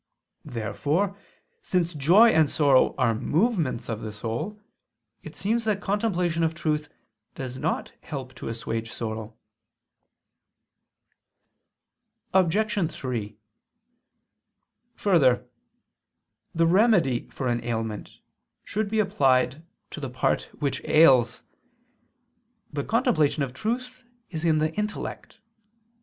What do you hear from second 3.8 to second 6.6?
of the soul, it seems that the contemplation of